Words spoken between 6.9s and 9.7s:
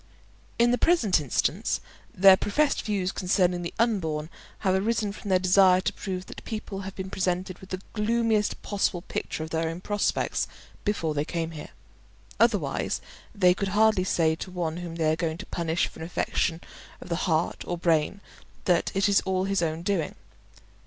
been presented with the gloomiest possible picture of their